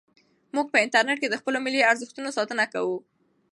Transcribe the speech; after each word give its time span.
موږ 0.55 0.67
په 0.71 0.77
انټرنیټ 0.83 1.17
کې 1.21 1.29
د 1.31 1.35
خپلو 1.41 1.57
ملي 1.65 1.81
ارزښتونو 1.91 2.29
ساتنه 2.37 2.65
کوو. 2.73 2.97